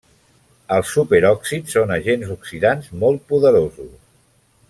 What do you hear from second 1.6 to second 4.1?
són agents oxidants molt poderosos.